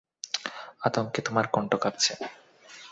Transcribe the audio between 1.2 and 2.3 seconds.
তোমার কণ্ঠ কাঁপছে।